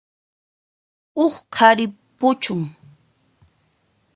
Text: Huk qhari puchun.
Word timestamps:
Huk 1.15 1.35
qhari 1.53 1.85
puchun. 2.19 2.61